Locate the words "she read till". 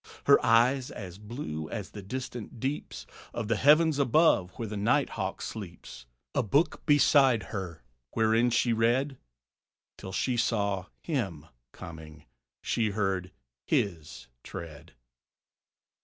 8.49-10.11